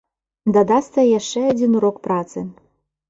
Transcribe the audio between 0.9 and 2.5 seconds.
і яшчэ адзін урок працы.